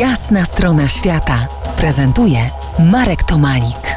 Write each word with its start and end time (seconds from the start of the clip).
Jasna 0.00 0.44
strona 0.44 0.88
świata 0.88 1.46
prezentuje 1.76 2.50
Marek 2.78 3.22
Tomalik. 3.22 3.96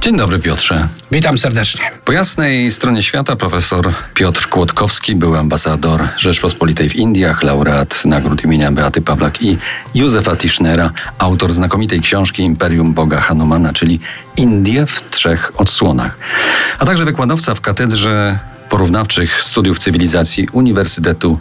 Dzień 0.00 0.16
dobry 0.16 0.38
Piotrze. 0.38 0.88
Witam 1.12 1.38
serdecznie. 1.38 1.90
Po 2.04 2.12
jasnej 2.12 2.70
stronie 2.70 3.02
świata 3.02 3.36
profesor 3.36 3.92
Piotr 4.14 4.48
Kłodkowski 4.48 5.14
był 5.14 5.36
ambasador 5.36 6.08
Rzeczpospolitej 6.16 6.88
w 6.88 6.96
Indiach, 6.96 7.42
laureat 7.42 8.04
nagród 8.04 8.44
imienia 8.44 8.72
Beaty 8.72 9.00
Pawlak 9.00 9.42
i 9.42 9.58
Józefa 9.94 10.36
Tischnera, 10.36 10.90
autor 11.18 11.52
znakomitej 11.52 12.00
książki 12.00 12.42
Imperium 12.42 12.94
Boga 12.94 13.20
Hanumana, 13.20 13.72
czyli 13.72 14.00
Indie 14.36 14.86
w 14.86 15.10
trzech 15.10 15.52
odsłonach, 15.60 16.18
a 16.78 16.86
także 16.86 17.04
wykładowca 17.04 17.54
w 17.54 17.60
Katedrze 17.60 18.38
Porównawczych 18.68 19.42
Studiów 19.42 19.78
Cywilizacji 19.78 20.48
Uniwersytetu 20.52 21.38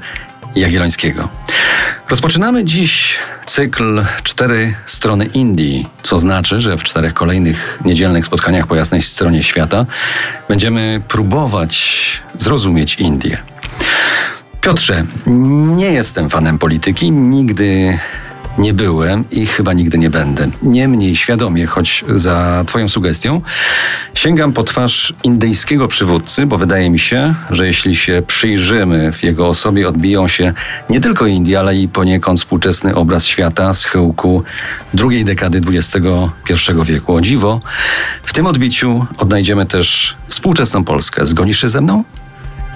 Jagiellońskiego. 0.55 1.29
Rozpoczynamy 2.09 2.63
dziś 2.63 3.19
cykl 3.45 4.05
Cztery 4.23 4.73
Strony 4.85 5.25
Indii, 5.25 5.87
co 6.03 6.19
znaczy, 6.19 6.59
że 6.59 6.77
w 6.77 6.83
czterech 6.83 7.13
kolejnych 7.13 7.79
niedzielnych 7.85 8.25
spotkaniach 8.25 8.67
po 8.67 8.75
jasnej 8.75 9.01
stronie 9.01 9.43
świata 9.43 9.85
będziemy 10.47 11.01
próbować 11.07 12.21
zrozumieć 12.37 12.95
Indię. 12.95 13.37
Piotrze, 14.61 15.03
nie 15.75 15.91
jestem 15.91 16.29
fanem 16.29 16.59
polityki, 16.59 17.11
nigdy 17.11 17.99
nie 18.57 18.73
byłem 18.73 19.23
i 19.31 19.45
chyba 19.45 19.73
nigdy 19.73 19.97
nie 19.97 20.09
będę. 20.09 20.49
Niemniej 20.61 21.15
świadomie, 21.15 21.65
choć 21.65 22.03
za 22.15 22.63
Twoją 22.67 22.87
sugestią, 22.87 23.41
sięgam 24.13 24.53
po 24.53 24.63
twarz 24.63 25.13
indyjskiego 25.23 25.87
przywódcy, 25.87 26.45
bo 26.45 26.57
wydaje 26.57 26.89
mi 26.89 26.99
się, 26.99 27.35
że 27.49 27.67
jeśli 27.67 27.95
się 27.95 28.23
przyjrzymy 28.27 29.11
w 29.13 29.23
jego 29.23 29.47
osobie, 29.47 29.87
odbiją 29.87 30.27
się 30.27 30.53
nie 30.89 31.01
tylko 31.01 31.25
Indie, 31.25 31.59
ale 31.59 31.75
i 31.75 31.87
poniekąd 31.87 32.39
współczesny 32.39 32.95
obraz 32.95 33.25
świata 33.25 33.73
z 33.73 33.85
chyłku 33.85 34.43
drugiej 34.93 35.25
dekady 35.25 35.61
XXI 35.67 36.03
wieku. 36.83 37.15
O 37.15 37.21
dziwo, 37.21 37.61
w 38.23 38.33
tym 38.33 38.45
odbiciu 38.45 39.05
odnajdziemy 39.17 39.65
też 39.65 40.15
współczesną 40.27 40.83
Polskę. 40.83 41.25
Zgonisz 41.25 41.61
się 41.61 41.69
ze 41.69 41.81
mną? 41.81 42.03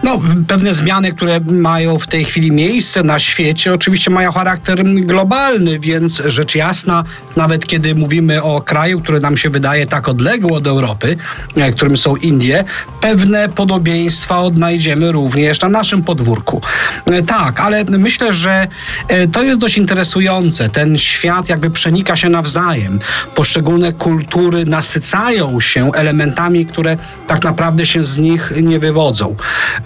No, 0.03 0.19
pewne 0.47 0.73
zmiany, 0.73 1.11
które 1.11 1.39
mają 1.39 1.99
w 1.99 2.07
tej 2.07 2.25
chwili 2.25 2.51
miejsce 2.51 3.03
na 3.03 3.19
świecie, 3.19 3.73
oczywiście 3.73 4.11
mają 4.11 4.31
charakter 4.31 4.83
globalny, 4.83 5.79
więc 5.79 6.21
rzecz 6.25 6.55
jasna, 6.55 7.03
nawet 7.35 7.67
kiedy 7.67 7.95
mówimy 7.95 8.43
o 8.43 8.61
kraju, 8.61 9.01
który 9.01 9.19
nam 9.19 9.37
się 9.37 9.49
wydaje 9.49 9.87
tak 9.87 10.09
odległy 10.09 10.51
od 10.51 10.67
Europy, 10.67 11.17
e, 11.55 11.71
którym 11.71 11.97
są 11.97 12.15
Indie, 12.15 12.63
pewne 13.01 13.49
podobieństwa 13.49 14.39
odnajdziemy 14.39 15.11
również 15.11 15.61
na 15.61 15.69
naszym 15.69 16.03
podwórku. 16.03 16.61
E, 17.05 17.21
tak, 17.21 17.59
ale 17.59 17.83
myślę, 17.83 18.33
że 18.33 18.67
e, 19.07 19.27
to 19.27 19.43
jest 19.43 19.59
dość 19.59 19.77
interesujące. 19.77 20.69
Ten 20.69 20.97
świat 20.97 21.49
jakby 21.49 21.69
przenika 21.69 22.15
się 22.15 22.29
nawzajem. 22.29 22.99
Poszczególne 23.35 23.93
kultury 23.93 24.65
nasycają 24.65 25.59
się 25.59 25.91
elementami, 25.91 26.65
które 26.65 26.97
tak 27.27 27.43
naprawdę 27.43 27.85
się 27.85 28.03
z 28.03 28.17
nich 28.17 28.53
nie 28.61 28.79
wywodzą. 28.79 29.35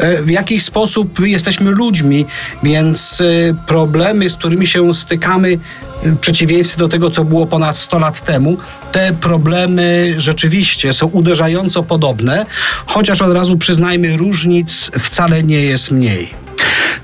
E, 0.07 0.23
w 0.23 0.29
jakiś 0.29 0.63
sposób 0.63 1.19
jesteśmy 1.19 1.71
ludźmi, 1.71 2.25
więc 2.63 3.21
e, 3.21 3.25
problemy, 3.67 4.29
z 4.29 4.35
którymi 4.35 4.67
się 4.67 4.93
stykamy, 4.93 5.59
w 6.03 6.17
przeciwieństwie 6.17 6.79
do 6.79 6.87
tego, 6.87 7.09
co 7.09 7.25
było 7.25 7.45
ponad 7.45 7.77
100 7.77 7.99
lat 7.99 8.21
temu, 8.21 8.57
te 8.91 9.13
problemy 9.13 10.13
rzeczywiście 10.17 10.93
są 10.93 11.07
uderzająco 11.07 11.83
podobne, 11.83 12.45
chociaż 12.85 13.21
od 13.21 13.33
razu 13.33 13.57
przyznajmy, 13.57 14.17
różnic 14.17 14.91
wcale 14.99 15.43
nie 15.43 15.61
jest 15.61 15.91
mniej. 15.91 16.29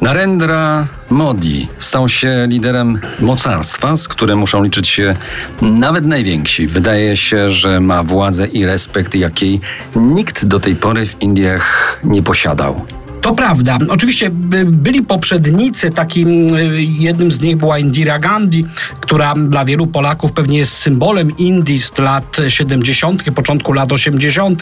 Narendra 0.02 0.88
Modi 1.14 1.68
stał 1.78 2.10
się 2.10 2.48
liderem 2.50 3.00
mocarstwa, 3.20 3.96
z 3.96 4.08
którym 4.08 4.40
muszą 4.40 4.64
liczyć 4.64 4.88
się 4.88 5.14
nawet 5.62 6.06
najwięksi. 6.06 6.68
Wydaje 6.68 7.18
się, 7.18 7.50
że 7.50 7.80
ma 7.80 8.04
władzę 8.04 8.48
i 8.48 8.66
respekt, 8.66 9.16
jakiej 9.16 9.62
nikt 9.96 10.46
do 10.46 10.60
tej 10.60 10.76
pory 10.76 11.06
w 11.06 11.22
Indiach 11.22 12.00
nie 12.04 12.24
posiadał. 12.24 12.86
To 13.24 13.34
prawda. 13.34 13.78
Oczywiście 13.90 14.30
byli 14.66 15.02
poprzednicy, 15.02 15.92
takim 15.92 16.56
y, 16.56 16.82
jednym 16.82 17.32
z 17.32 17.42
nich 17.42 17.58
była 17.58 17.80
Indira 17.80 18.20
Gandhi, 18.20 18.66
która 19.00 19.34
dla 19.36 19.66
wielu 19.66 19.88
Polaków 19.88 20.32
pewnie 20.32 20.58
jest 20.58 20.78
symbolem 20.78 21.38
Indii 21.38 21.80
z 21.80 21.98
lat 21.98 22.38
70., 22.48 23.32
początku 23.32 23.74
lat 23.74 23.92
80., 23.92 24.62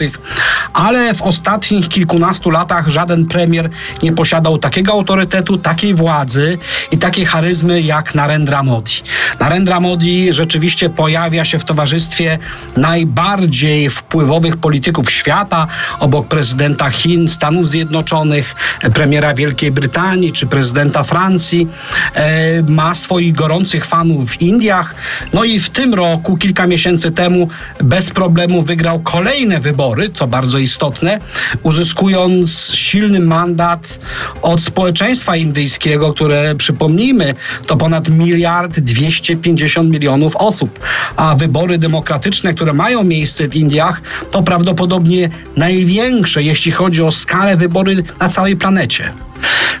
ale 0.72 1.14
w 1.14 1.22
ostatnich 1.22 1.88
kilkunastu 1.88 2.50
latach 2.50 2.88
żaden 2.88 3.26
premier 3.26 3.70
nie 4.02 4.12
posiadał 4.12 4.58
takiego 4.58 4.92
autorytetu, 4.92 5.58
takiej 5.58 5.94
władzy 5.94 6.58
i 6.90 6.98
takiej 6.98 7.26
charyzmy 7.26 7.80
jak 7.80 8.14
Narendra 8.14 8.62
Modi. 8.62 8.92
Narendra 9.40 9.80
Modi 9.80 10.32
rzeczywiście 10.32 10.90
pojawia 10.90 11.44
się 11.44 11.58
w 11.58 11.64
towarzystwie 11.64 12.38
najbardziej 12.76 13.90
wpływowych 13.90 14.56
polityków 14.56 15.10
świata, 15.10 15.66
obok 16.00 16.26
prezydenta 16.26 16.90
Chin, 16.90 17.28
Stanów 17.28 17.68
Zjednoczonych, 17.68 18.51
premiera 18.94 19.34
Wielkiej 19.34 19.70
Brytanii 19.70 20.32
czy 20.32 20.46
prezydenta 20.46 21.04
Francji. 21.04 21.68
E, 22.14 22.62
ma 22.62 22.94
swoich 22.94 23.32
gorących 23.32 23.86
fanów 23.86 24.30
w 24.30 24.42
Indiach. 24.42 24.94
No 25.32 25.44
i 25.44 25.60
w 25.60 25.70
tym 25.70 25.94
roku, 25.94 26.36
kilka 26.36 26.66
miesięcy 26.66 27.10
temu, 27.10 27.48
bez 27.82 28.10
problemu 28.10 28.62
wygrał 28.62 29.00
kolejne 29.00 29.60
wybory, 29.60 30.10
co 30.14 30.26
bardzo 30.26 30.58
istotne, 30.58 31.20
uzyskując 31.62 32.72
silny 32.74 33.20
mandat 33.20 33.98
od 34.42 34.60
społeczeństwa 34.60 35.36
indyjskiego, 35.36 36.14
które 36.14 36.54
przypomnijmy, 36.54 37.34
to 37.66 37.76
ponad 37.76 38.08
miliard 38.08 38.80
250 38.80 39.90
milionów 39.90 40.36
osób. 40.36 40.78
A 41.16 41.34
wybory 41.34 41.78
demokratyczne, 41.78 42.54
które 42.54 42.72
mają 42.72 43.04
miejsce 43.04 43.48
w 43.48 43.56
Indiach, 43.56 44.02
to 44.30 44.42
prawdopodobnie 44.42 45.30
największe, 45.56 46.42
jeśli 46.42 46.72
chodzi 46.72 47.02
o 47.02 47.12
skalę 47.12 47.56
wybory 47.56 47.96
na 48.20 48.28
całym 48.28 48.41
całej 48.42 48.56
planecie. 48.56 49.12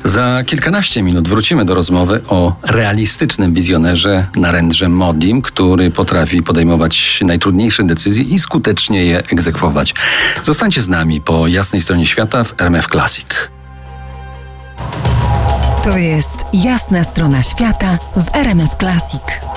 Za 0.04 0.42
kilkanaście 0.46 1.02
minut 1.02 1.28
wrócimy 1.28 1.64
do 1.64 1.74
rozmowy 1.74 2.20
o 2.28 2.56
realistycznym 2.62 3.54
wizjonerze 3.54 4.26
Narendrze 4.36 4.88
Modim, 4.88 5.42
który 5.42 5.90
potrafi 5.90 6.42
podejmować 6.42 7.20
najtrudniejsze 7.24 7.84
decyzje 7.84 8.24
i 8.24 8.38
skutecznie 8.38 9.04
je 9.04 9.18
egzekwować. 9.18 9.94
Zostańcie 10.42 10.82
z 10.82 10.88
nami 10.88 11.20
po 11.20 11.46
jasnej 11.46 11.82
stronie 11.82 12.06
świata 12.06 12.44
w 12.44 12.60
RMF 12.60 12.86
Classic. 12.86 13.26
To 15.84 15.98
jest 15.98 16.36
jasna 16.52 17.04
strona 17.04 17.42
świata 17.42 17.98
w 18.16 18.36
RMF 18.36 18.76
Classic. 18.80 19.51